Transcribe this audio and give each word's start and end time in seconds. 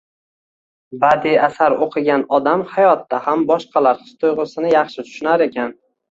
Badiiy 1.01 1.35
asar 1.47 1.73
o‘qigan 1.85 2.23
odam 2.37 2.63
hayotda 2.71 3.19
ham 3.25 3.43
boshqalar 3.51 3.99
his-tuyg‘usini 3.99 4.73
yaxshi 4.73 5.05
tushunar 5.11 5.45
ekan. 5.47 5.77